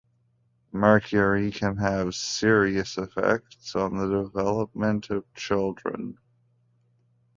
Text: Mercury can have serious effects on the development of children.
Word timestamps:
Mercury 0.71 1.51
can 1.51 1.77
have 1.77 2.15
serious 2.15 2.97
effects 2.97 3.75
on 3.75 3.97
the 3.99 4.23
development 4.23 5.11
of 5.11 5.31
children. 5.35 6.17